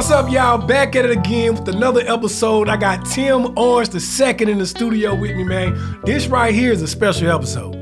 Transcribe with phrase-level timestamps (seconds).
[0.00, 0.56] What's up, y'all?
[0.56, 2.70] Back at it again with another episode.
[2.70, 6.00] I got Tim Orange the second in the studio with me, man.
[6.04, 7.74] This right here is a special episode.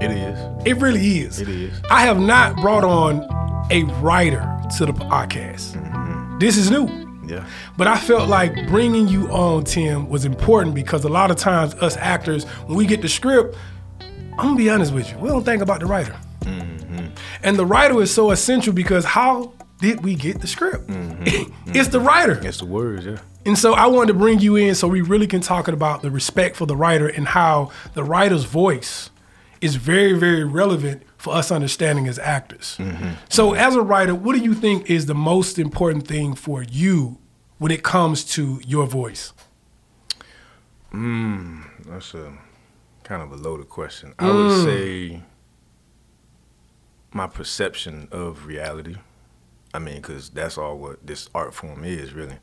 [0.00, 0.38] It is.
[0.64, 1.40] It really is.
[1.40, 1.80] It is.
[1.90, 3.24] I have not brought on
[3.72, 4.38] a writer
[4.78, 6.38] to the podcast.
[6.38, 6.86] This is new.
[7.26, 7.44] Yeah.
[7.76, 11.74] But I felt like bringing you on, Tim, was important because a lot of times
[11.74, 13.56] us actors, when we get the script,
[14.00, 16.16] I'm gonna be honest with you, we don't think about the writer.
[16.42, 17.06] Mm-hmm.
[17.42, 20.88] And the writer is so essential because how did we get the script?
[20.88, 21.22] Mm-hmm,
[21.76, 22.06] it's the mm-hmm.
[22.06, 22.40] writer.
[22.46, 23.18] It's the words, yeah.
[23.44, 26.10] And so I wanted to bring you in so we really can talk about the
[26.10, 29.10] respect for the writer and how the writer's voice
[29.60, 32.76] is very, very relevant for us understanding as actors.
[32.78, 36.62] Mm-hmm, so as a writer, what do you think is the most important thing for
[36.62, 37.18] you
[37.58, 39.32] when it comes to your voice?
[40.92, 42.32] Mm, that's a
[43.04, 44.14] kind of a loaded question.
[44.18, 44.64] I would mm.
[44.64, 45.22] say
[47.12, 48.96] my perception of reality.
[49.76, 52.38] I mean, because that's all what this art form is, really.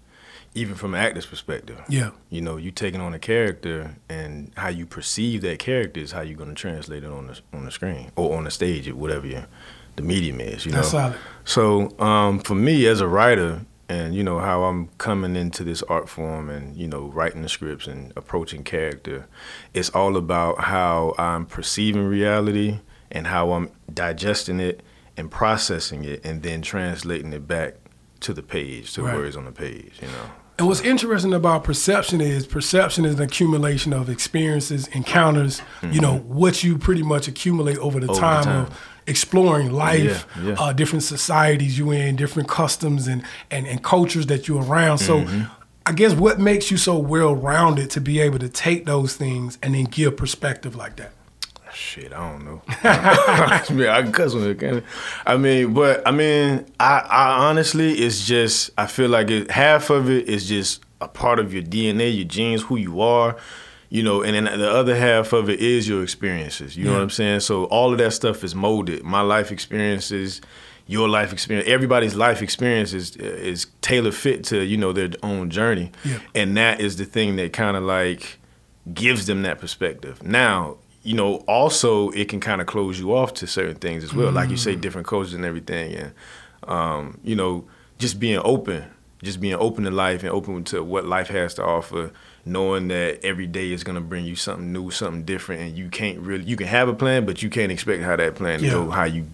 [0.54, 1.82] Even from an actor's perspective.
[1.90, 2.12] Yeah.
[2.30, 6.22] You know, you taking on a character and how you perceive that character is how
[6.22, 8.96] you're going to translate it on the on the screen or on the stage or
[8.96, 9.48] whatever your,
[9.96, 10.64] the medium is.
[10.64, 11.00] You That's know.
[11.00, 11.18] solid.
[11.44, 15.82] So um, for me as a writer, and you know how I'm coming into this
[15.84, 19.28] art form, and you know writing the scripts and approaching character,
[19.74, 22.80] it's all about how I'm perceiving reality
[23.12, 24.84] and how I'm digesting it
[25.18, 27.76] and processing it, and then translating it back
[28.22, 29.16] to the page, to Right.
[29.16, 29.94] words on the page.
[30.02, 30.30] You know.
[30.60, 35.62] And what's interesting about perception is perception is an accumulation of experiences, encounters,
[35.92, 38.62] you know, what you pretty much accumulate over the Over time, time.
[38.68, 40.54] of exploring life, Yeah, yeah.
[40.60, 45.00] Uh, different societies you in, different customs and, and, and cultures that you're around.
[45.00, 45.44] So Mm-hmm.
[45.86, 49.58] I guess what makes you so well rounded to be able to take those things
[49.62, 51.12] and then give perspective like that?
[51.74, 52.62] Shit, I don't know.
[52.84, 54.84] I mean, I can cuss on it, can
[55.26, 55.34] I?
[55.34, 59.90] I mean, but I mean, I, I honestly, it's just I feel like it, half
[59.90, 63.36] of it is just a part of your DNA, your genes, who you are,
[63.90, 66.78] you know, and then the other half of it is your experiences.
[66.78, 67.42] You know what I'm saying?
[67.42, 69.04] So all of that stuff is molded.
[69.04, 70.42] My life experiences.
[70.86, 75.12] Your life experience, everybody's life experience uh, is, is tailor fit to you know their
[75.24, 76.20] own journey, Yeah.
[76.36, 78.38] and that is the thing that kind of like
[78.94, 80.22] gives them that perspective.
[80.24, 84.14] Now, you know, also it can kind of close you off to certain things as
[84.14, 84.32] well.
[84.32, 86.14] Like you say, different cultures and everything, and
[86.68, 87.66] um, you know,
[88.00, 88.86] just being open,
[89.22, 92.12] just being open to life and open to what life has to offer.
[92.46, 96.20] Knowing that every day is gonna bring you something new, something different, and you can't
[96.20, 98.90] really you can have a plan, but you can't expect how that plan to go,
[98.90, 99.26] how you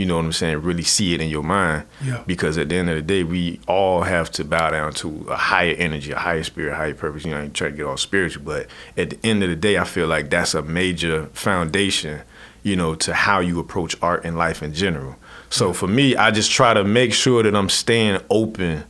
[0.00, 1.84] you know what I'm saying, really see it in your mind.
[2.02, 2.24] Yeah.
[2.26, 5.36] Because at the end of the day, we all have to bow down to a
[5.36, 7.26] higher energy, a higher spirit, a higher purpose.
[7.26, 8.66] You know, you try to get all spiritual, but
[8.96, 12.22] at the end of the day, I feel like that's a major foundation,
[12.62, 15.16] you know, to how you approach art and life in general.
[15.50, 18.84] So for me, I just try to make sure that I'm staying open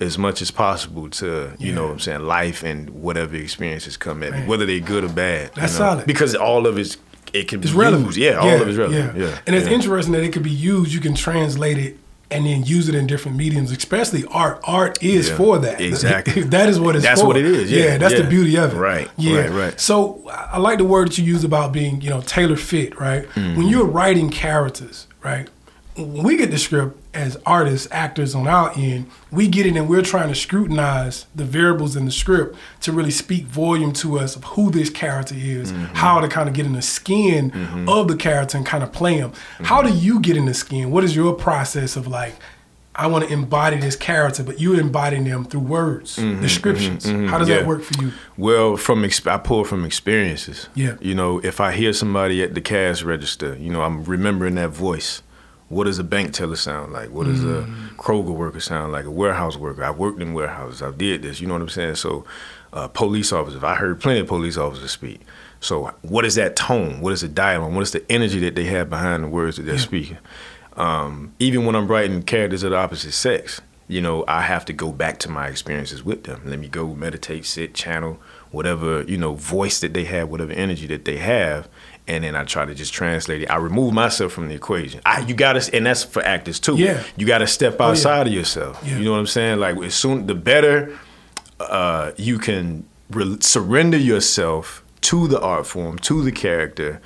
[0.00, 4.22] as much as possible to, you know what I'm saying, life and whatever experiences come
[4.24, 4.40] at Man.
[4.42, 5.52] me, whether they're good or bad.
[5.54, 5.90] you That's know?
[5.90, 6.06] solid.
[6.06, 6.96] Because all of it's,
[7.34, 8.06] it can be It's relevant.
[8.06, 8.18] used.
[8.18, 9.16] Yeah, all of it's relevant.
[9.16, 9.38] Yeah.
[9.46, 9.74] And it's yeah.
[9.74, 10.92] interesting that it could be used.
[10.92, 11.98] You can translate it
[12.30, 14.60] and then use it in different mediums, especially art.
[14.64, 15.80] Art is Yeah, for that.
[15.80, 16.42] exactly.
[16.56, 17.28] that is what it's That's for.
[17.28, 18.76] what it is, yeah, that's the beauty of it.
[18.76, 19.42] Right, Yeah.
[19.42, 19.80] right, right.
[19.80, 22.98] So I I like the word that you use about being, you know, tailor fit,
[22.98, 23.28] right?
[23.34, 23.56] Mm-hmm.
[23.56, 25.48] When you're writing characters, right?
[25.94, 29.88] When we get the script as artists, actors on our end, we get it and
[29.88, 34.36] we're trying to scrutinize the variables in the script to really speak volume to us
[34.36, 35.94] of who this character is, Mm-hmm.
[35.94, 37.50] how to kind of get in the skin
[37.88, 39.32] of the character and kind of play him.
[39.60, 39.92] How Mm-hmm.
[39.92, 40.90] do you get in the skin?
[40.90, 42.34] What is your process of like,
[42.98, 47.04] I want to embody this character, but you embodying them through words, descriptions.
[47.04, 47.62] How does that Mm-hmm.
[47.62, 47.66] yeah.
[47.66, 48.12] work for you?
[48.38, 50.68] Well, from exp- I pull from experiences.
[50.74, 50.96] Yeah.
[51.00, 54.70] You know, if I hear somebody at the cash register, you know, I'm remembering that
[54.70, 55.22] voice.
[55.68, 57.10] What does a bank teller sound like?
[57.10, 57.62] What does a
[57.96, 59.04] Kroger worker sound like?
[59.04, 59.82] A warehouse worker.
[59.82, 60.80] I've worked in warehouses.
[60.80, 61.40] I did this.
[61.40, 61.96] You know what I'm saying?
[61.96, 62.24] So,
[62.72, 63.64] uh, police officers.
[63.64, 65.22] I heard plenty of police officers speak.
[65.60, 67.00] So, what is that tone?
[67.00, 67.74] What is the dialogue?
[67.74, 70.18] What is the energy that they have behind the words that they're speaking?
[70.76, 74.72] um, even when I'm writing characters of the opposite sex, you know, I have to
[74.72, 76.42] go back to my experiences with them.
[76.44, 78.18] Let me go meditate, sit, channel,
[78.50, 81.68] whatever, you know, voice that they have, whatever energy that they have.
[82.08, 83.50] And then I try to just translate it.
[83.50, 85.00] I remove myself from the equation.
[85.04, 86.76] I, you gotta, and that's for actors too.
[86.76, 87.02] Yeah.
[87.16, 87.86] You gotta step yeah.
[87.86, 88.80] outside of yourself.
[88.84, 88.98] Yeah.
[88.98, 89.58] You know what I'm saying?
[89.58, 90.96] Like as soon, the better
[91.58, 97.00] uh, you can re- surrender yourself to the art form, to the character,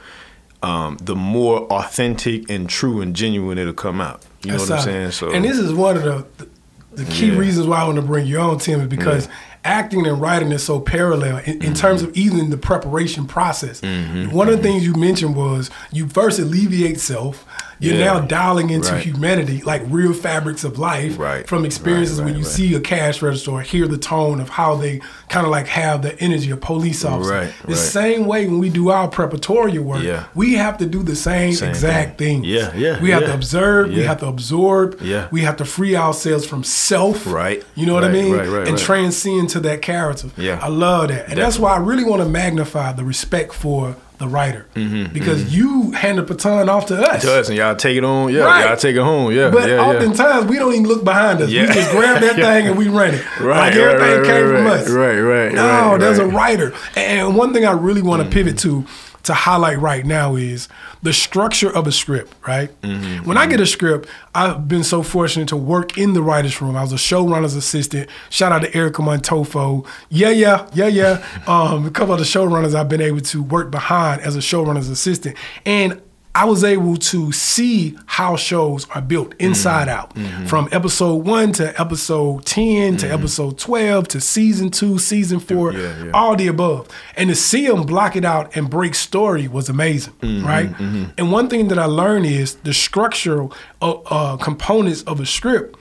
[0.63, 4.23] um, the more authentic and true and genuine it'll come out.
[4.43, 5.11] You know That's what I'm saying?
[5.13, 7.39] So and this is one of the the, the key Yeah.
[7.39, 9.29] reasons why I want to bring you on, Tim, is because
[9.65, 11.73] acting and writing is so parallel in, in Mm-hmm.
[11.75, 13.83] terms of even the preparation process.
[13.83, 17.47] One of the things you mentioned was you first alleviate self,
[17.81, 18.05] You're Yeah.
[18.13, 19.03] now dialing into Right.
[19.03, 21.47] humanity, like real fabrics of life Right.
[21.49, 24.77] from experiences Right, when you see a cash register or hear the tone of how
[24.77, 25.01] they
[25.31, 27.49] kind of like have the energy of police officers.
[27.67, 30.25] The same way when we do our preparatory work, Yeah.
[30.35, 32.43] we have to do the same, Same exact thing.
[32.43, 32.45] thing.
[32.45, 35.27] Yeah, yeah, We have to observe, we have to absorb, Yeah.
[35.31, 37.27] we have to free ourselves from self.
[37.27, 37.63] Right.
[37.75, 38.33] You know what I mean?
[38.37, 40.29] right, right, and transcend to that character.
[40.37, 40.59] Yeah.
[40.61, 41.29] I love that.
[41.29, 44.67] And that's why I really want to magnify the respect for the writer.
[44.75, 47.09] because you hand the baton off to us.
[47.25, 48.33] Mm-hmm, To us and y'all take it on.
[48.33, 48.67] Yeah, Right.
[48.67, 49.33] y'all take it home.
[49.33, 49.81] Yeah, But yeah, yeah.
[49.83, 51.51] oftentimes we don't even look behind us.
[51.51, 51.67] Yeah.
[51.67, 53.41] We just grab that thing and we run it.
[53.41, 54.89] Right, like everything right, right, came right, from right, us.
[54.91, 56.73] right, right, No, there's a writer.
[56.95, 58.33] And one thing I really want to Mm.
[58.33, 58.85] pivot to
[59.25, 60.69] to highlight right now is
[61.03, 62.71] the structure of a script, right?
[62.83, 66.61] Mm-hmm, When I get a script, I've been so fortunate to work in the writer's
[66.63, 66.77] room.
[66.77, 68.09] I was a showrunner's assistant.
[68.31, 69.85] Shout out to Erica Montolfo.
[70.09, 71.27] Yeah, yeah, yeah, yeah.
[71.47, 74.89] Um, a couple of the showrunners I've been able to work behind as a showrunner's
[74.89, 75.37] assistant.
[75.67, 76.01] And
[76.33, 80.17] I was able to see how shows are built inside out
[80.47, 86.05] from episode one to episode 10 to episode 12 to season two, season four, Yeah,
[86.05, 86.11] yeah.
[86.15, 86.87] all the above.
[87.17, 91.13] And to see them block it out and break story was amazing, Mm-hmm, right?
[91.19, 95.77] And one thing that I learned is the structural uh, uh, components of a script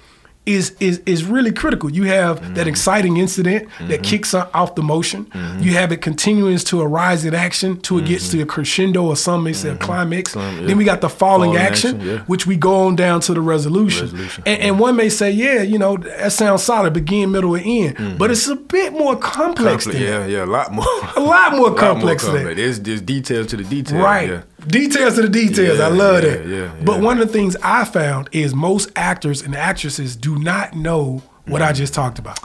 [0.56, 1.90] is is is really critical.
[1.92, 2.54] You have Mm-hmm.
[2.56, 5.28] that inciting incident that kicks off the motion.
[5.60, 9.04] You have it continuing to a rise in action till it gets to a crescendo
[9.04, 10.36] or some may say a climax.
[10.36, 10.62] Mm-hmm.
[10.62, 10.68] Yeah.
[10.68, 12.18] Then we got the falling, Falling action, action, yeah.
[12.32, 14.06] which we go on down to the resolution.
[14.08, 17.66] Resolution, And, and one may say, yeah, you know, that sounds solid, begin, middle, and
[17.98, 18.18] end.
[18.20, 20.86] But it's a bit more complex than yeah, yeah, a lot more.
[21.16, 22.40] A lot more A lot complex than that.
[22.40, 22.58] complex.
[22.58, 24.02] There's, there's details to the details.
[24.02, 24.30] Right.
[24.30, 24.42] Yeah.
[24.68, 25.80] Details to the details.
[25.80, 26.48] I love yeah, that.
[26.48, 27.02] yeah, But yeah.
[27.02, 31.62] one of the things I found is most actors and actresses do not know what
[31.62, 31.66] Mm.
[31.68, 32.40] I just talked about.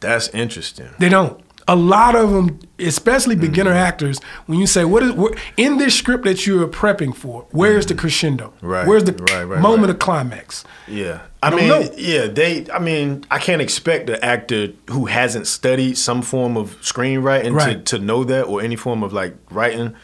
[0.00, 0.88] That's interesting.
[0.98, 1.40] They don't.
[1.70, 3.78] A lot of them, especially beginner Mm-hmm.
[3.88, 7.84] actors, when you say what is what, in this script that you're prepping for, where's
[7.84, 8.54] the crescendo?
[8.56, 8.66] Mm-hmm.
[8.66, 10.64] Right, Where's the right, right, moment of climax?
[10.86, 11.20] Yeah.
[11.42, 11.86] I mean, know.
[11.98, 16.80] yeah, they I mean, I can't expect an actor who hasn't studied some form of
[16.80, 19.94] screenwriting to, to know that or any form of like writing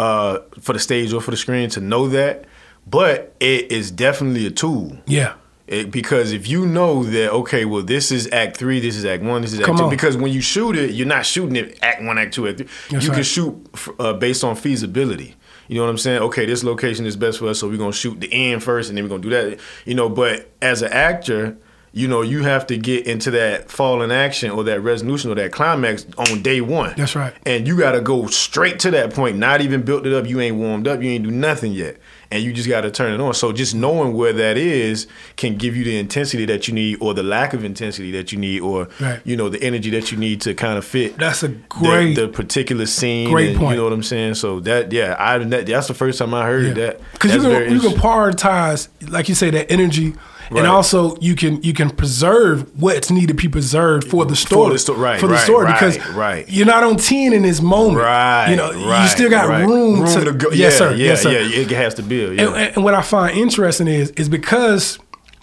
[0.00, 2.44] uh for the stage or for the screen to know that.
[2.86, 4.96] But it is definitely a tool.
[5.06, 5.34] Yeah.
[5.66, 9.22] It, because if you know that okay, well, this is Act Three, this is Act
[9.22, 9.84] One, this is Act Come Two.
[9.84, 9.90] on.
[9.90, 12.68] Because when you shoot it, you're not shooting it Act One, Act Two, Act Three.
[12.90, 13.54] That's you can shoot
[14.00, 15.36] uh, based on feasibility.
[15.68, 16.22] You know what I'm saying?
[16.22, 18.96] Okay, this location is best for us, so we're gonna shoot the end first, and
[18.98, 19.60] then we're gonna do that.
[19.84, 21.56] You know, but as an actor,
[21.92, 25.34] you know, you have to get into that fall in action or that resolution or
[25.34, 26.94] that climax on day one.
[26.96, 27.34] That's right.
[27.44, 29.38] And you got to go straight to that point.
[29.38, 30.26] Not even built it up.
[30.26, 31.02] You ain't warmed up.
[31.02, 31.96] You ain't do nothing yet.
[32.32, 33.34] And you just got to turn it on.
[33.34, 37.12] So just knowing where that is can give you the intensity that you need, or
[37.12, 39.20] the lack of intensity that you need, or Right.
[39.24, 41.18] you know the energy that you need to kind of fit.
[41.18, 43.28] That's a great- the, particular scene.
[43.28, 43.70] great and, point.
[43.72, 44.34] You know what I'm saying?
[44.34, 47.00] So that yeah, I that, that's the first time I heard that.
[47.14, 50.14] Because you can you can prioritize, like you say, that energy,
[50.50, 50.58] Right.
[50.58, 54.76] and also you can you can preserve what's needed to be preserved for the story.
[54.78, 56.44] sto- right, for the right, story, because right.
[56.48, 57.98] you're not on ten in this moment.
[57.98, 58.50] Right.
[58.50, 59.64] You know, you still got right.
[59.64, 60.50] room, to, go.
[60.50, 60.90] Yes, yeah, sir.
[60.90, 61.30] Yeah, yes, sir.
[61.30, 61.60] yeah.
[61.60, 62.36] It has to build.
[62.36, 62.48] Yeah.
[62.48, 64.98] And, and what I find interesting is is because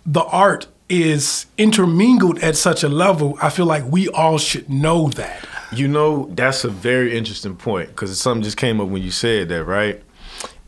[0.06, 3.38] the art is intermingled at such a level.
[3.42, 5.48] I feel like we all should know that.
[5.72, 9.50] You know, that's a very interesting point because something just came up when you said
[9.50, 10.02] that, right?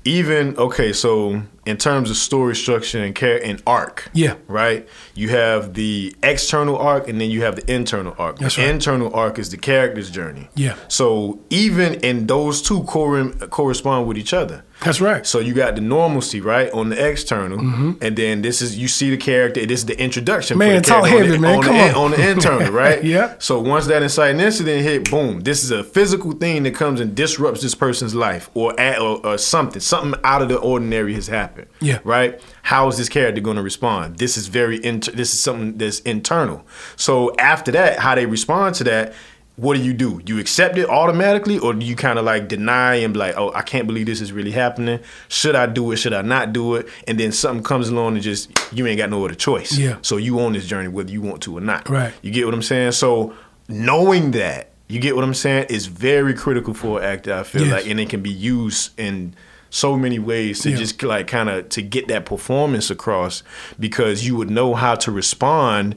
[0.06, 4.35] Even okay, so in terms of story structure and care and arc, Yeah.
[4.47, 4.88] right.
[5.16, 8.40] You have the external arc and then you have the internal arc.
[8.40, 8.71] That's the right.
[8.71, 10.49] internal arc is the character's journey.
[10.56, 10.76] Yeah.
[10.88, 14.64] So even in those two cor- correspond with each other.
[14.81, 15.28] That's right.
[15.28, 19.09] So you got the normalcy, right, on the external, and then this is you see
[19.09, 19.66] the character.
[19.66, 20.57] This is the introduction.
[20.57, 20.73] for Mm-hmm.
[20.73, 21.56] Man, the talk heavy, on the, man.
[21.57, 21.95] On Come the, on.
[21.95, 23.04] on the internal, right?
[23.04, 23.35] Yeah.
[23.40, 27.14] So once that inciting incident hit, boom, this is a physical thing that comes and
[27.14, 31.28] disrupts this person's life, or at, or, or something, something out of the ordinary has
[31.28, 31.58] happened.
[31.81, 31.99] Yeah.
[32.04, 32.39] Right.
[32.63, 34.18] How is this character going to respond?
[34.18, 34.83] This is very.
[34.83, 36.66] Inter- this is something that's internal.
[36.95, 39.13] So after that, how they respond to that.
[39.56, 40.21] What do you do?
[40.25, 43.51] You accept it automatically, or do you kind of like deny and be like, "Oh,
[43.54, 45.01] I can't believe this is really happening.
[45.28, 45.97] Should I do it?
[45.97, 49.09] Should I not do it?" And then something comes along and just you ain't got
[49.09, 49.78] no other choice.
[49.78, 49.97] Yeah.
[50.01, 51.89] So you on this journey whether you want to or not.
[51.89, 52.13] Right.
[52.21, 52.94] You get what I'm saying?
[52.94, 53.33] So
[53.68, 57.33] knowing that, you get what I'm saying, is very critical for an actor.
[57.33, 57.71] I feel Yes.
[57.73, 59.35] like, and it can be used in
[59.69, 60.78] so many ways to Yeah.
[60.78, 63.44] just like kind of to get that performance across
[63.80, 65.95] because you would know how to respond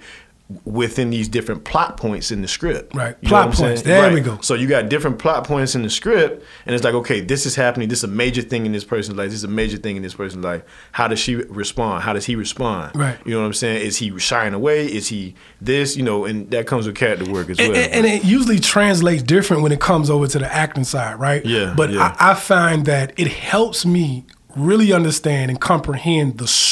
[0.65, 2.95] within these different plot points in the script.
[2.95, 3.17] Right.
[3.21, 3.83] You Plot points.
[3.83, 4.13] There Right.
[4.13, 4.39] we go.
[4.43, 7.55] So you got different plot points in the script, and it's like, okay, this is
[7.55, 7.89] happening.
[7.89, 9.29] This is a major thing in this person's life.
[9.29, 10.63] This is a major thing in this person's life.
[10.93, 12.03] How does she respond?
[12.03, 12.93] How does he respond?
[12.95, 13.19] Right.
[13.25, 13.83] You know what I'm saying?
[13.87, 14.87] Is he shying away?
[14.87, 15.97] Is he this?
[15.97, 17.83] You know, and that comes with character work as And, well.
[17.83, 21.45] and- and it usually translates different when it comes over to the acting side, right?
[21.45, 22.15] Yeah, But yeah.
[22.19, 26.72] I, I find that it helps me really understand and comprehend the story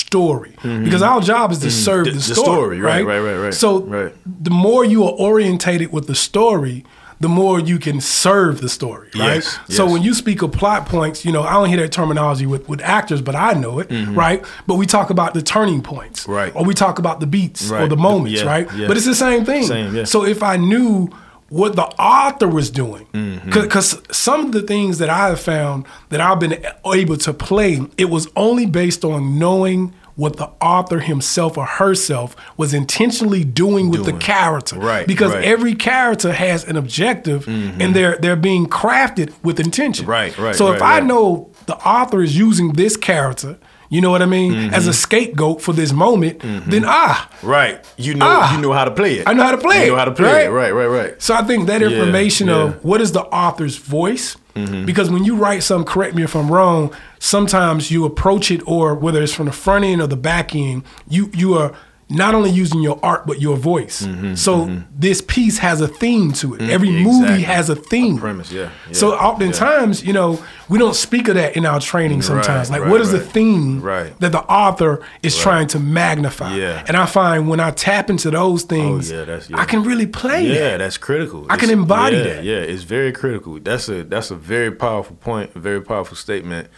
[0.62, 2.16] because our job is to serve Mm-hmm.
[2.16, 3.18] The- the, the story, story, right, right?
[3.20, 4.12] right, right, right, So right.
[4.44, 6.84] the more you are orientated with the story,
[7.20, 9.34] the more you can serve the story, right?
[9.44, 12.46] Yes, So when you speak of plot points, you know, I don't hear that terminology
[12.46, 14.42] with, with actors, but I know it, right?
[14.66, 16.32] But we talk about the turning points, Mm-hmm.
[16.32, 16.52] Right.
[16.56, 18.66] Or we talk about the beats or the moments, Yeah, right?
[18.74, 18.88] yeah.
[18.88, 19.64] But it's the same thing.
[19.64, 20.04] Same, yeah.
[20.04, 21.08] So if I knew
[21.50, 23.50] what the author was doing, Mm-hmm.
[23.50, 27.80] because some of the things that I have found that I've been able to play,
[27.98, 32.28] it was only based on knowing what the author himself or herself
[32.60, 34.76] was intentionally doing with the character.
[34.78, 35.44] Right, Because right.
[35.54, 37.40] every character has an objective
[37.82, 40.04] and they're they're being crafted with intention.
[40.06, 41.24] Right, right, So if right, I know
[41.72, 43.52] the author is using this character,
[43.94, 44.90] you know what I mean, as Mm-hmm.
[44.90, 46.34] a scapegoat for this moment,
[46.72, 47.76] then ah, Right.
[48.06, 48.54] You know Ah.
[48.54, 49.24] you know how to play it.
[49.30, 49.84] I know how to play it.
[49.86, 50.46] You know how to play right?
[50.46, 50.50] it.
[50.60, 51.12] Right, right, right.
[51.26, 52.62] So I think that Yeah, information yeah.
[52.62, 54.84] of what is the author's voice, Mm-hmm.
[54.84, 56.94] because when you write something, correct me if I'm wrong.
[57.18, 60.84] Sometimes you approach it, or whether it's from the front end or the back end,
[61.08, 61.72] you you are
[62.10, 64.02] not only using your art but your voice.
[64.02, 66.62] Mm-hmm, so this piece has a theme to it.
[66.62, 67.42] Every movie exactly.
[67.42, 68.18] has a theme.
[68.18, 72.22] premise, yeah, yeah, so oftentimes, you know, we don't speak of that in our training
[72.22, 72.68] sometimes.
[72.70, 74.16] Right, like, right, what is the theme Right.
[74.20, 76.54] that the author is trying to magnify?
[76.54, 76.84] Yeah.
[76.86, 80.06] And I find when I tap into those things, Oh, yeah, that's- I can really
[80.06, 80.54] play that.
[80.54, 81.46] Yeah, that's critical.
[81.48, 82.44] I can embody yeah, that.
[82.44, 83.58] Yeah, it's very critical.
[83.60, 86.68] That's a that's a very powerful point, a very powerful statement.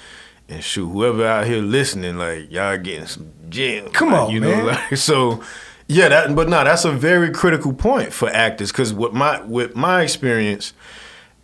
[0.49, 3.91] And shoot, whoever out here listening, like y'all getting some gems.
[3.93, 4.59] Come like, on, you man.
[4.59, 5.43] know, like so.
[5.89, 9.75] Yeah, that but no, that's a very critical point for actors because what my with
[9.77, 10.73] my experience,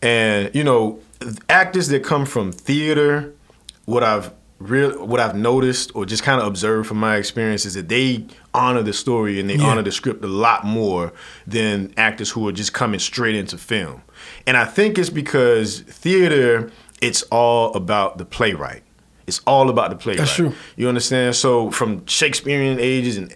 [0.02, 1.00] and you know,
[1.48, 3.34] actors that come from theater,
[3.86, 7.74] what I've real what I've noticed or just kind of observed from my experience is
[7.74, 9.66] that they honor the story and they Yeah.
[9.66, 11.12] honor the script a lot more
[11.46, 14.02] than actors who are just coming straight into film.
[14.46, 18.82] And I think it's because theater, it's all about the playwright.
[19.28, 20.18] It's all about the playwright.
[20.18, 20.52] That's true.
[20.76, 21.36] You understand?
[21.36, 23.34] So from Shakespearean ages and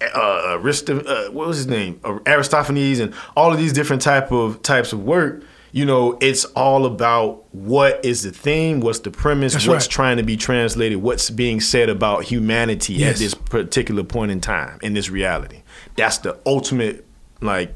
[0.00, 2.00] uh, Aristo, uh, what was his name?
[2.04, 5.42] Uh, Aristophanes and all of these different type of types of work.
[5.70, 9.90] You know, it's all about what is the theme, what's the premise, That's what's right.
[9.90, 14.78] trying to be translated, what's being said about humanity at this particular point in time
[14.82, 15.62] in this reality.
[15.96, 17.04] That's the ultimate
[17.42, 17.74] like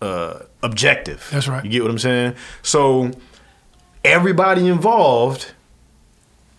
[0.00, 1.28] uh, objective.
[1.30, 1.62] That's right.
[1.62, 2.36] You get what I'm saying?
[2.62, 3.10] So
[4.04, 5.52] everybody involved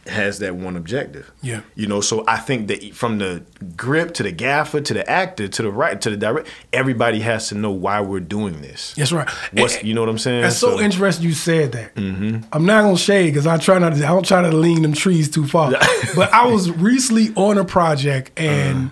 [0.07, 1.31] has that one objective.
[1.41, 1.61] Yeah.
[1.75, 3.43] You know, so I think that from the
[3.75, 7.49] grip to the gaffer to the actor to the right to the direct, everybody has
[7.49, 8.93] to know why we're doing this.
[8.95, 9.29] That's right.
[9.51, 10.41] What's And- you know what I'm saying?
[10.41, 11.91] That's so, interesting you said that.
[11.97, 14.03] I'm not gonna shade because I try not to.
[14.03, 15.71] I don't try to lean them trees too far.
[16.15, 18.91] but I was recently on a project and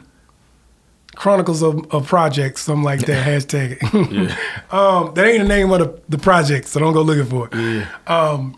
[1.16, 3.26] Chronicles of, of Projects, something like that.
[3.28, 3.78] hashtag.
[3.82, 4.74] it.
[4.74, 8.10] um, that ain't the name of the, the project, so don't go looking for it.
[8.10, 8.58] Um,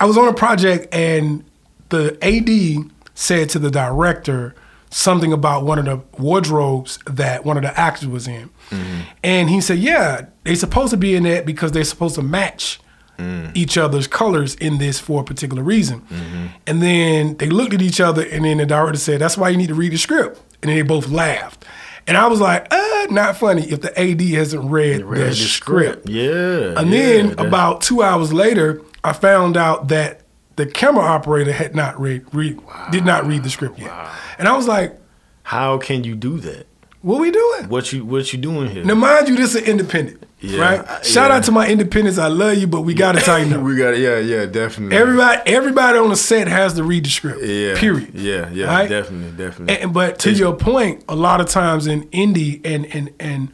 [0.00, 1.44] I was on a project and
[1.90, 4.54] the AD said to the director
[4.90, 8.50] something about one of the wardrobes that one of the actors was in.
[8.70, 9.00] Mm-hmm.
[9.22, 12.80] And he said, Yeah, they're supposed to be in that because they're supposed to match
[13.18, 13.54] mm.
[13.54, 16.00] each other's colors in this for a particular reason.
[16.02, 16.46] Mm-hmm.
[16.66, 19.56] And then they looked at each other and then the director said, That's why you
[19.56, 20.40] need to read the script.
[20.62, 21.64] And then they both laughed.
[22.06, 25.34] And I was like, uh, not funny if the AD hasn't read, Read the, the
[25.34, 26.08] script.
[26.08, 26.80] Yeah.
[26.80, 30.20] And yeah, then about two hours later, I found out that
[30.56, 33.92] the camera operator had not read, read did not read the script yet.
[34.38, 34.98] And I was like,
[35.44, 36.66] how can you do that?
[37.02, 37.68] what we doing?
[37.70, 38.84] What you what you doing here?
[38.84, 41.04] Now, mind you, this is independent, Yeah, right?
[41.06, 41.38] Shout yeah.
[41.38, 42.18] out to my independents.
[42.18, 43.62] I love you, but we got to tighten up.
[43.64, 44.98] we got yeah, yeah, definitely.
[44.98, 47.42] Everybody, everybody on the set has to read the script.
[47.42, 47.74] yeah.
[47.78, 48.10] Period.
[48.14, 48.86] Yeah, yeah, Right?
[48.90, 49.78] definitely, definitely.
[49.78, 53.48] And, but to your point, a lot of times in indie and and and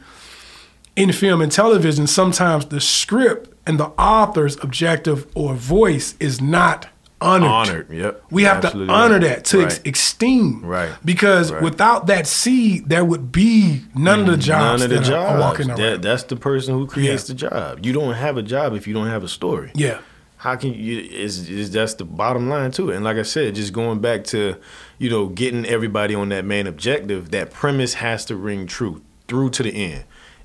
[0.97, 6.87] in film and television, sometimes the script and the author's objective or voice is not
[7.19, 7.49] honored.
[7.49, 8.23] Honored, yep.
[8.29, 9.87] We have Absolutely to honor that to ex- Right.
[9.87, 10.61] esteem.
[10.63, 10.91] Right.
[11.03, 11.61] Because Right.
[11.63, 15.17] without that seed, there would be none of the mm, jobs None of the that
[15.17, 15.79] are- are walking around.
[15.79, 17.33] That, that's the person who creates Yeah.
[17.33, 17.85] the job.
[17.85, 19.71] You don't have a job if you don't have a story.
[19.75, 19.97] yeah.
[20.41, 20.99] How can you?
[20.99, 22.95] Is is that's the bottom line to it?
[22.95, 24.55] And like I said, just going back to,
[24.99, 27.31] you know, getting everybody on that main objective.
[27.31, 30.03] That premise has to ring true through to the end.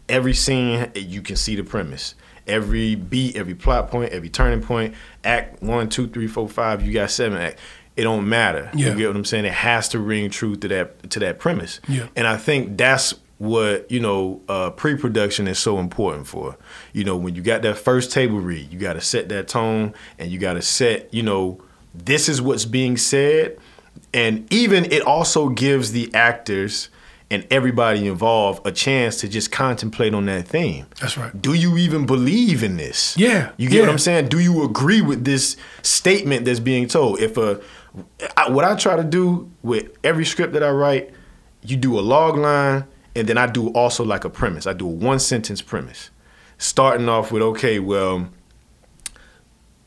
[0.08, 2.14] Every scene, you can see the premise.
[2.46, 4.94] Every beat, every plot point, every turning point.
[5.24, 6.84] Act one, two, three, four, five.
[6.84, 7.58] You got seven act.
[7.96, 8.70] It don't matter.
[8.74, 8.90] Yeah.
[8.90, 9.44] You get what I'm saying?
[9.44, 11.80] It has to ring true to that to that premise.
[11.88, 12.08] Yeah.
[12.16, 16.56] And I think that's what you know uh, pre-production is so important for.
[16.92, 19.94] You know, when you got that first table read, you got to set that tone,
[20.18, 21.12] and you got to set.
[21.12, 21.60] You know,
[21.94, 23.58] this is what's being said,
[24.14, 26.88] and even it also gives the actors
[27.32, 30.84] and everybody involved a chance to just contemplate on that theme.
[31.00, 31.40] That's right.
[31.40, 33.16] Do you even believe in this?
[33.16, 33.80] Yeah, You get yeah.
[33.84, 34.28] what I'm saying?
[34.28, 37.20] Do you agree with this statement that's being told?
[37.20, 37.60] If a
[38.36, 41.10] I, what I try to do with every script that I write,
[41.62, 42.84] you do a log line
[43.16, 44.66] and then I do also like a premise.
[44.66, 46.10] I do a one sentence premise.
[46.58, 48.28] Starting off with okay, well,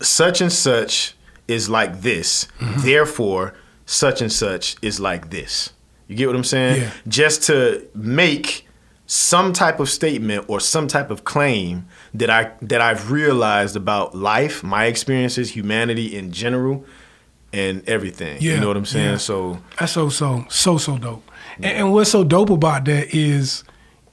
[0.01, 1.15] such and such
[1.47, 2.47] is like this.
[2.59, 2.81] Mm-hmm.
[2.81, 3.53] Therefore,
[3.85, 5.71] such and such is like this.
[6.07, 6.81] You get what I'm saying?
[6.81, 6.91] Yeah.
[7.07, 8.67] Just to make
[9.07, 14.15] some type of statement or some type of claim that I that I've realized about
[14.15, 16.85] life, my experiences, humanity in general,
[17.53, 18.37] and everything.
[18.41, 19.11] Yeah, You know what I'm saying?
[19.11, 19.17] yeah.
[19.17, 21.29] So That's so so so so dope.
[21.57, 23.63] And, and what's so dope about that is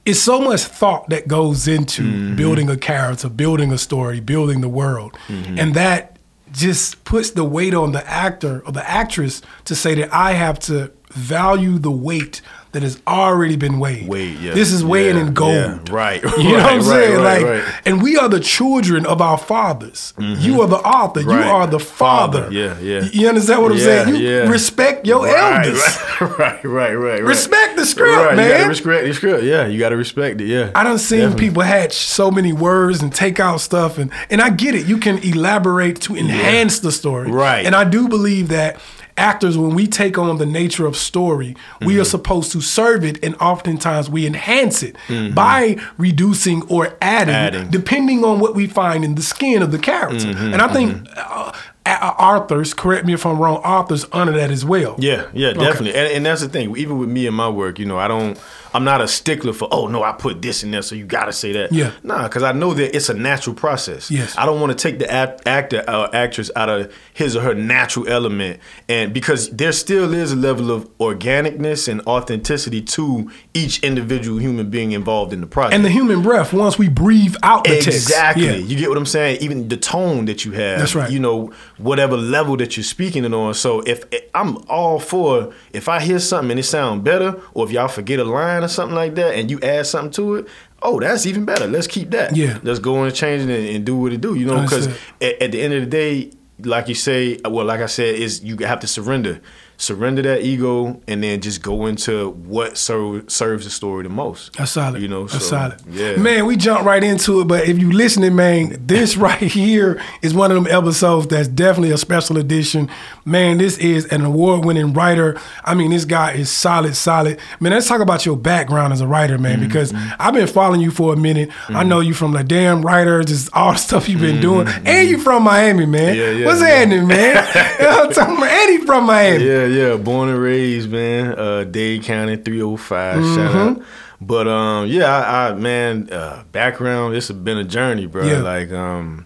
[0.05, 2.35] it's so much thought that goes into Mm-hmm.
[2.35, 5.59] building a character, building a story, building the world, Mm-hmm.
[5.59, 6.17] and that
[6.51, 10.59] just puts the weight on the actor or the actress to say that I have
[10.59, 12.41] to value the weight
[12.73, 14.07] that has already been weighed.
[14.07, 14.53] Weighed, yeah.
[14.55, 15.53] This is weighing Yeah, in gold.
[15.53, 17.21] yeah, right, You know what I'm right, saying?
[17.21, 17.81] right, like, right.
[17.85, 20.11] and we are the children of our fathers.
[20.17, 20.59] You mm-hmm.
[20.59, 21.21] are the author.
[21.21, 22.43] You are the father.
[22.43, 23.03] Father, yeah, yeah.
[23.13, 24.15] You understand what I'm Yeah, saying?
[24.15, 24.49] You yeah.
[24.49, 25.83] respect your right, elders.
[26.23, 27.23] Right, right, right, right.
[27.23, 28.49] Respect the script, right, You man.
[28.57, 29.43] gotta respect the script.
[29.43, 30.47] Yeah, you gotta respect it.
[30.47, 30.71] Yeah.
[30.73, 31.47] I done seen Definitely.
[31.47, 34.87] people hatch so many words and take out stuff, and and I get it.
[34.87, 37.65] You can elaborate to enhance the story, Right.
[37.65, 38.79] And I do believe that
[39.17, 42.01] actors, when we take on the nature of story, we Mm-hmm.
[42.01, 45.33] are supposed to serve it, and oftentimes we enhance it Mm-hmm.
[45.35, 47.69] by reducing or adding, Adding.
[47.69, 50.27] depending on what we find in the skin of the character.
[50.27, 51.51] Mm-hmm, And I think uh,
[51.85, 54.95] uh, authors, correct me if I'm wrong, authors honor that as well.
[54.97, 55.93] Yeah, yeah, definitely.
[55.95, 56.75] And, and that's the thing.
[56.77, 58.39] Even with me and my work, you know, I don't.
[58.73, 59.67] I'm not a stickler for.
[59.71, 61.71] Oh no, I put this in there, so you got to say that.
[61.71, 61.91] Yeah.
[62.03, 64.09] Nah, because I know that it's a natural process.
[64.09, 64.37] Yes.
[64.37, 67.53] I don't want to take the act, actor or actress out of his or her
[67.53, 73.83] natural element, and because there still is a level of organicness and authenticity to each
[73.83, 75.75] individual human being involved in the project.
[75.75, 77.87] And the human breath, once we breathe out the text.
[77.87, 78.45] Exactly.
[78.45, 78.53] Yeah.
[78.55, 79.39] You get what I'm saying?
[79.41, 80.79] Even the tone that you have.
[80.79, 81.11] That's right.
[81.11, 83.53] You know, whatever level that you're speaking it on.
[83.53, 84.03] So if
[84.33, 88.19] I'm all for if I hear something and it sound better, or if y'all forget
[88.19, 90.47] a line or something like that, and you add something to it.
[90.81, 91.67] Oh, that's even better.
[91.67, 92.35] Let's keep that.
[92.35, 92.59] Yeah.
[92.63, 94.35] Let's go in and change it and, and do what it do.
[94.35, 94.87] You know, because
[95.21, 98.43] at, at the end of the day, like you say, well, like I said, is
[98.43, 99.41] you have to surrender,
[99.83, 104.53] surrender that ego, and then just go into what serve, serves the story the most.
[104.57, 105.01] That's solid.
[105.01, 105.81] You know, that's so, solid.
[105.89, 110.01] Yeah, Man, we jump right into it, but if you listening, man, this right here
[110.21, 112.89] is one of them episodes that's definitely a special edition.
[113.25, 115.39] Man, this is an award-winning writer.
[115.63, 117.39] I mean, this guy is solid, solid.
[117.59, 119.67] Man, let's talk about your background as a writer, man, Mm-hmm.
[119.67, 121.49] because I've been following you for a minute.
[121.69, 124.67] I know you from the damn writer, just all the stuff you've been doing.
[124.67, 126.15] And you from Miami, man.
[126.15, 126.19] Mm-hmm.
[126.19, 126.67] Yeah, yeah, What's yeah.
[126.67, 127.47] happening, man?
[127.79, 128.49] you know what I'm talking about?
[128.49, 129.43] And he from Miami.
[129.45, 129.72] Yeah, yeah.
[129.73, 131.37] Yeah, born and raised, man.
[131.37, 133.23] Uh, Dade County, 305.
[133.35, 133.81] Shout out.
[134.21, 137.15] But um, yeah, I, I man, uh, background.
[137.15, 138.25] It's been a journey, bro.
[138.25, 138.39] Yeah.
[138.41, 139.25] Like um,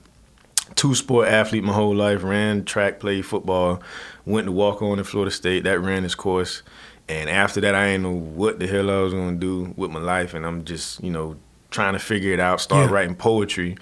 [0.76, 2.24] two sport athlete my whole life.
[2.24, 3.82] Ran track, played football.
[4.26, 5.64] Went to walk on in Florida State.
[5.66, 6.64] That ran its course.
[7.10, 10.00] And after that, I didn't know what the hell I was gonna do with my
[10.02, 11.36] life, and I'm just, you know,
[11.70, 12.60] trying to figure it out.
[12.60, 12.94] Start Yeah.
[12.96, 13.78] writing poetry.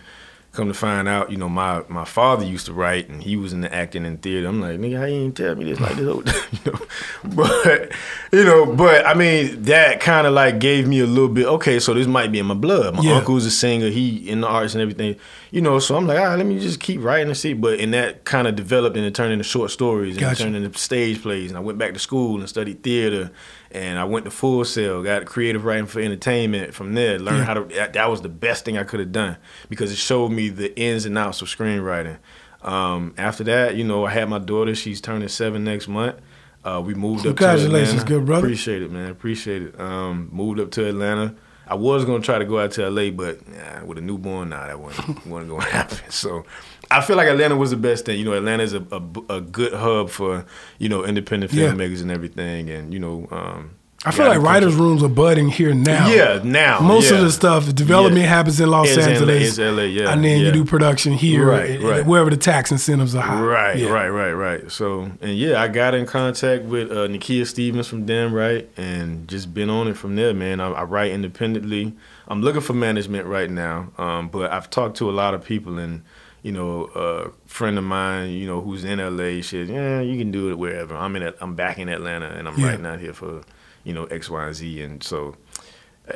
[0.55, 3.51] Come to find out, you know, my my father used to write, and he was
[3.53, 4.47] in the acting and theater.
[4.47, 6.05] I'm like, nigga, how you ain't tell me this like this?
[6.07, 6.79] whole time?" you know,
[7.35, 7.91] but
[8.31, 11.45] you know, but I mean, that kind of like gave me a little bit.
[11.45, 12.95] Okay, so this might be in my blood.
[12.95, 13.17] My Yeah.
[13.17, 13.89] uncle's a singer.
[13.89, 15.17] He in the arts and everything.
[15.51, 17.53] You know, so I'm like, all right, let me just keep writing and see.
[17.53, 20.43] But and that kind of developed and it turned into short stories and it Gotcha.
[20.43, 21.51] turned into stage plays.
[21.51, 23.31] And I went back to school and studied theater.
[23.75, 27.19] And I went to Full Sail, got creative writing for entertainment from there.
[27.19, 27.43] Learned Yeah.
[27.43, 27.63] how to.
[27.75, 29.35] That, that was the best thing I could have done
[29.69, 32.17] because it showed me the ins and outs of screenwriting.
[32.61, 34.73] Um, after that, you know, I had my daughter.
[34.75, 36.15] She's turning seven next month.
[36.63, 37.35] Uh, we moved up.
[37.37, 38.03] To Atlanta.
[38.05, 38.47] good brother.
[38.47, 39.11] Appreciate it, man.
[39.11, 39.79] Appreciate it.
[39.79, 41.35] Um, moved up to Atlanta.
[41.67, 44.67] I was gonna try to go out to LA, but nah, with a newborn, nah,
[44.67, 45.97] that wasn't, wasn't gonna happen.
[46.11, 46.45] So
[46.91, 48.19] I feel like Atlanta was the best thing.
[48.19, 49.01] You know, Atlanta is a, a,
[49.37, 50.45] a good hub for
[50.79, 51.69] you know independent Yeah.
[51.71, 53.27] filmmakers and everything, and you know.
[53.31, 53.71] Um,
[54.07, 56.07] I feel like writers' rooms are budding here now.
[56.07, 58.27] Yeah, now Most of the stuff, development Yeah.
[58.29, 59.47] happens in Los It's Angeles.
[59.49, 61.99] it's LA, yeah, And then you do production here, Right, and- right.
[62.01, 63.41] and wherever the tax incentives are high.
[63.41, 63.89] Right, Yeah.
[63.89, 64.71] right, right, right.
[64.71, 69.27] So, and yeah, I got in contact with uh, Nakia Stevens from Damn Right, and
[69.27, 70.59] just been on it from there, man.
[70.59, 71.93] I, I write independently.
[72.27, 75.79] I'm looking for management right now, um, but I've talked to a lot of people,
[75.79, 76.03] and
[76.45, 80.15] you know, a friend of mine, you know, who's in LA, she said, "Yeah, you
[80.21, 82.67] can do it wherever." I'm in, I'm back in Atlanta, and I'm Yeah.
[82.67, 83.41] writing out here for,
[83.83, 85.35] you know, X, Y, and Z, and so.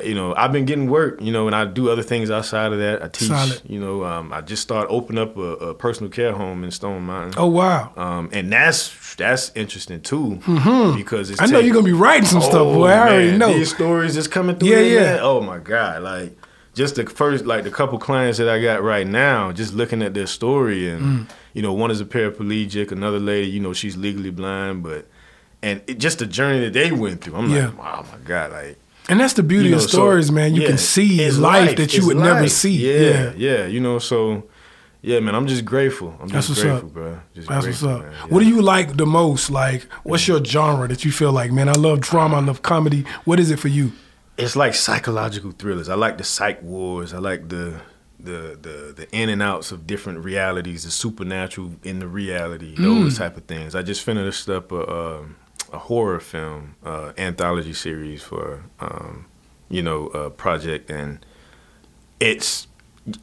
[0.06, 2.78] you know, I've been getting work, you know, and I do other things outside of
[2.78, 3.02] that.
[3.02, 3.62] I teach, Solid.
[3.66, 7.02] you know, um, I just started opening up a, a personal care home in Stone
[7.08, 7.34] Mountain.
[7.38, 7.92] Oh wow.
[7.98, 10.36] Um, and that's that's interesting too
[10.96, 11.44] because it's Mm-hmm.
[11.44, 12.90] I know take- you're gonna be writing some stuff, Oh, boy.
[12.90, 13.52] I already know.
[13.52, 14.70] these stories just coming through.
[14.70, 15.00] Yeah, yeah.
[15.14, 15.20] man.
[15.24, 16.38] Oh my god, like
[16.80, 20.14] just the first, like the couple clients that I got right now, just looking at
[20.14, 21.28] their story, and Mm.
[21.56, 25.02] you know, one is a paraplegic, another lady, you know, she's legally blind, but
[25.62, 27.36] and it, just the journey that they went through.
[27.40, 27.66] I'm Yeah.
[27.68, 28.78] like, wow, my god, like.
[29.10, 30.50] And that's the beauty you know, of so- stories, man.
[30.56, 32.76] You yeah, can see life, that you would never see.
[32.88, 33.32] Yeah, Yeah.
[33.46, 34.44] yeah, you know, so
[35.02, 36.10] yeah, man, I'm just grateful.
[36.22, 36.94] I'm That's just what's grateful, up.
[36.94, 37.20] bro.
[37.36, 38.02] Just That's what's up.
[38.04, 38.12] man.
[38.32, 39.50] What do you like the most?
[39.50, 43.02] Like, what's your genre that you feel like, man, I love drama, I love comedy.
[43.26, 43.92] What is it for you?
[44.40, 45.90] It's like psychological thrillers.
[45.90, 47.14] I like the psych wars.
[47.14, 47.82] I like the
[48.20, 53.18] the the the in and outs of different realities, the supernatural in the reality, those
[53.18, 53.76] type of things.
[53.76, 55.36] I just finished up a um,
[55.72, 59.26] a horror film uh, anthology series for um,
[59.70, 61.26] you know a project, and
[62.20, 62.68] it's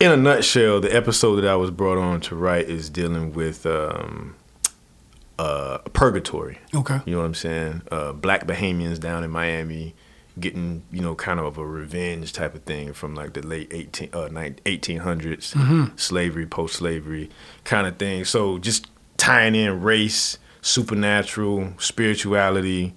[0.01, 0.81] in a nutshell.
[0.81, 3.67] The episode that I was brought on to write is dealing with.
[3.67, 4.37] Um,
[5.39, 6.59] uh, purgatory.
[6.75, 6.99] Okay.
[7.05, 7.83] You know what I'm saying?
[7.91, 9.95] Uh, black Bahamians down in Miami
[10.39, 14.11] getting, you know, kind of a revenge type of thing from like the late 18,
[14.13, 15.55] uh, nine- 1800s,
[15.99, 17.31] slavery, post slavery
[17.65, 18.25] kind of thing.
[18.25, 22.95] So just tying in race, supernatural, spirituality,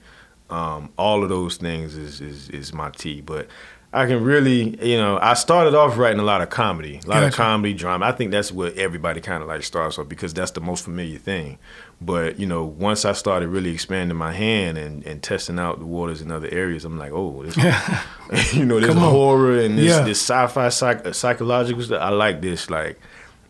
[0.50, 3.22] um, all of those things is, is, is my tea.
[3.22, 3.48] But
[3.92, 7.24] I can really, you know, I started off writing a lot of comedy, a lot
[7.24, 8.06] of comedy, drama.
[8.06, 11.18] I think that's where everybody kind of like starts off because that's the most familiar
[11.18, 11.58] thing.
[12.00, 15.86] But you know, once I started really expanding my hand and, and testing out the
[15.88, 17.58] waters in other areas, I'm like, oh, this,
[18.54, 20.04] you know, this horror and this, Yeah.
[20.04, 22.00] this sci-fi psych, psychological stuff.
[22.02, 23.00] I like this, like,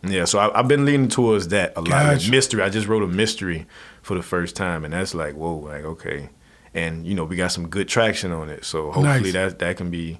[0.02, 0.24] yeah.
[0.24, 2.06] So I, I've been leaning towards that a lot.
[2.06, 2.62] Like mystery.
[2.62, 3.66] I just wrote a mystery
[4.00, 6.30] for the first time, and that's like, whoa, like okay.
[6.72, 9.32] And you know, we got some good traction on it, so hopefully Nice.
[9.34, 10.18] that that can be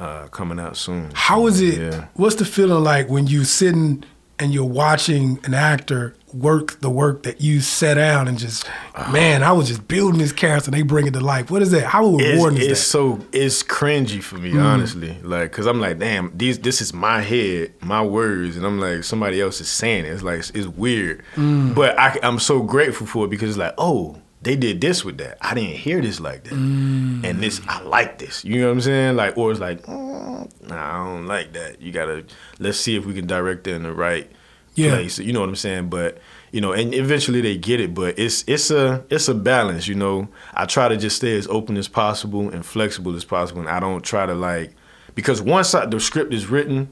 [0.00, 1.10] uh, coming out soon.
[1.14, 1.78] How is it?
[1.78, 2.06] Yeah.
[2.14, 4.02] What's the feeling like when you sitting
[4.38, 9.10] and you're watching an actor work the work that you set out and just, Ah.
[9.12, 11.50] man, I was just building this character and they bring it to life.
[11.50, 11.84] What is that?
[11.84, 12.86] How it's, rewarding is it's that?
[12.86, 17.20] so it's cringy for me honestly like because i'm like damn these this is my
[17.20, 20.66] head my words and i'm like somebody else is saying it it's like it's, it's
[20.66, 25.04] weird but I, i'm so grateful for it because it's like oh they did this
[25.04, 25.36] with that.
[25.40, 26.52] I didn't hear this like that.
[26.52, 28.44] And this i like this.
[28.44, 29.16] You know what i'm saying?
[29.16, 31.80] Like or it's like mm, nah i don't like that.
[31.82, 32.24] You gotta
[32.58, 34.30] let's see if we can direct it in the right
[34.74, 34.90] Yeah.
[34.94, 35.18] place.
[35.18, 35.88] You know what i'm saying?
[35.90, 36.18] But
[36.52, 39.94] you know and eventually they get it but it's it's a it's a balance you
[39.94, 40.26] know?
[40.54, 43.78] I try to just stay as open as possible and flexible as possible and i
[43.78, 44.72] don't try to like
[45.14, 46.88] because once I, the script is written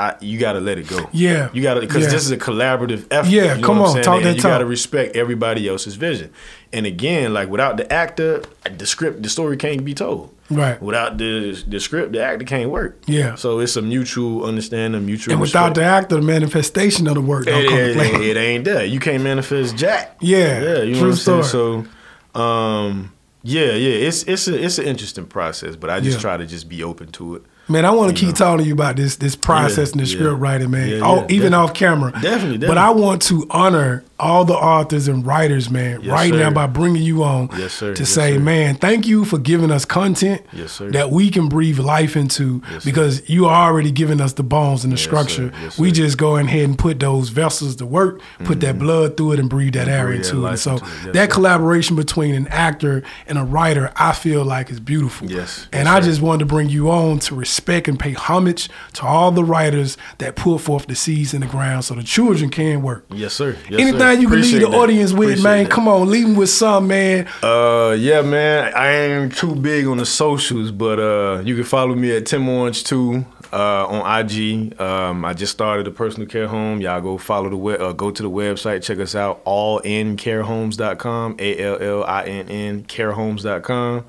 [0.00, 1.08] I, you got to let it go.
[1.12, 1.48] Yeah.
[1.52, 2.10] you got to because Yeah.
[2.10, 3.28] this is a collaborative effort.
[3.30, 6.30] Yeah, you know come on, talk and that you got to respect everybody else's vision.
[6.72, 8.42] And again, like without the actor,
[8.78, 10.34] the script, the story can't be told.
[10.50, 10.80] Right.
[10.82, 13.00] Without the the script, the actor can't work.
[13.06, 13.36] Yeah.
[13.36, 15.32] So it's a mutual understanding, mutual.
[15.32, 18.08] And without the actor, the manifestation of the work don't It, come it, play.
[18.30, 18.84] it, it ain't there.
[18.84, 20.16] You can't manifest jack.
[20.20, 20.82] Yeah, yeah.
[20.82, 21.86] You know true what I'm saying?
[22.34, 24.08] So, um, yeah, yeah.
[24.08, 26.22] It's it's a it's an interesting process, but I just Yeah.
[26.22, 27.42] try to just be open to it.
[27.72, 28.34] Man, I want to keep know.
[28.34, 30.14] talking to you about this this process and the yeah.
[30.16, 30.88] script writing, man.
[30.88, 31.54] Yeah, Oh, even definitely.
[31.54, 32.12] off camera.
[32.20, 36.50] Definitely, But I want to honor all the authors and writers, man, Yes, right now
[36.50, 37.92] by bringing you on Yes, sir.
[37.94, 38.40] to Yes, say, sir.
[38.40, 40.90] man, thank you for giving us content sir.
[40.90, 42.80] that we can breathe life into sir.
[42.84, 45.52] because you are already giving us the bones and the structure.
[45.70, 45.82] sir.
[45.82, 48.78] We just go ahead and put those vessels to work, put that mm-hmm.
[48.84, 50.56] blood through it and breathe that air into it.
[50.58, 50.78] So.
[51.12, 51.26] That sir.
[51.26, 55.30] collaboration between an actor and a writer, I feel like is beautiful.
[55.30, 55.66] Yes.
[55.72, 56.06] And I sir.
[56.06, 59.96] just wanted to bring you on to respect and pay homage to all the writers
[60.18, 63.04] that put forth the seeds in the ground so the children can work.
[63.10, 63.56] Yes, sir.
[63.68, 64.20] Yes, Anything sir.
[64.20, 64.76] you can leave the that.
[64.76, 65.64] audience with, Appreciate man.
[65.64, 65.70] that.
[65.72, 67.28] Come on, leave them with some, man.
[67.42, 68.72] Uh, yeah, man.
[68.74, 72.48] I ain't too big on the socials, but uh, you can follow me at Tim
[72.48, 74.80] Orange Two uh, on IG.
[74.80, 76.80] Um, I just started a personal care home.
[76.80, 79.44] Y'all go follow the web, uh, go to the website, check us out.
[79.44, 81.36] Allinncarehomes.com.
[81.38, 84.04] A L L I N N carehomes.com.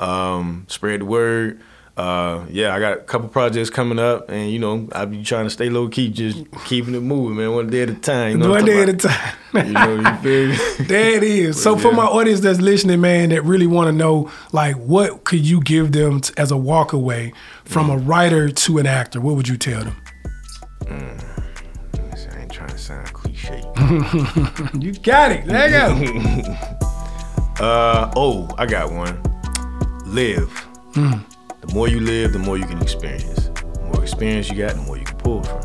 [0.00, 1.60] Um, spread the word.
[1.96, 5.44] Uh, yeah, I got a couple projects coming up, and you know, I be trying
[5.44, 8.32] to stay low key, just keeping it moving, man, one day at a time.
[8.32, 9.34] You know One day at a time.
[9.54, 10.48] You know, you feel
[10.80, 10.86] me?
[10.86, 11.62] There it is.
[11.62, 15.46] So for my audience that's listening, man, that really want to know, like, what could
[15.46, 17.32] you give them t- as a walkaway
[17.64, 17.94] from Mm.
[17.94, 19.20] a writer to an actor?
[19.20, 19.96] What would you tell them?
[20.90, 23.62] I ain't trying to sound cliche.
[24.80, 25.46] You got it.
[25.46, 26.56] There you go.
[27.60, 29.16] Uh oh, I got one.
[30.06, 30.50] Live.
[30.94, 31.18] Hmm.
[31.66, 33.48] The more you live, the more you can experience.
[33.48, 35.62] The more experience you got, the more you can pull from.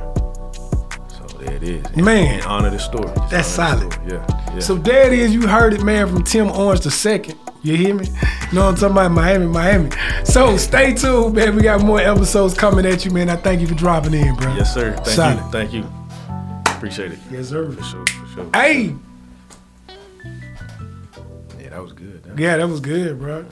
[1.09, 1.85] So there it is.
[1.87, 2.35] And- Man.
[2.35, 3.11] and honor the story.
[3.15, 3.91] Just That's solid.
[3.93, 4.07] story.
[4.11, 4.59] Yeah, yeah.
[4.59, 5.33] So there it is.
[5.33, 7.35] You heard it, man, from Tim Orange the second.
[7.61, 8.07] You hear me?
[8.53, 9.89] No, I'm talking about Miami, Miami.
[10.23, 11.55] So stay tuned, man.
[11.55, 13.29] We got more episodes coming at you, man.
[13.29, 14.55] I thank you for dropping in, bro.
[14.55, 14.93] Yes, sir.
[14.93, 15.35] Thank Solid.
[15.37, 15.51] you.
[15.51, 15.85] Thank you.
[16.67, 17.19] Appreciate it.
[17.29, 17.69] Yes, sir.
[17.69, 18.05] For sure.
[18.05, 18.49] For sure.
[18.53, 18.95] Hey,
[21.59, 22.23] Yeah, that was good.
[22.23, 23.45] That yeah, that was good, bro.